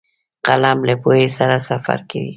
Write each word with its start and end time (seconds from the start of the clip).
قلم 0.45 0.77
له 0.87 0.95
پوهې 1.01 1.27
سره 1.37 1.55
سفر 1.69 1.99
کوي 2.09 2.29